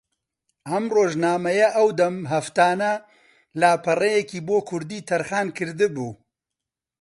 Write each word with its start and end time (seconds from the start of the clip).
ئەم 0.69 0.85
ڕۆژنامەیە 0.95 1.67
ئەودەم 1.77 2.15
ھەفتانە 2.31 2.91
لاپەڕەیەکی 3.59 4.45
بۆ 4.47 4.57
کوردی 4.69 5.05
تەرخان 5.09 5.47
کردبوو 5.57 6.11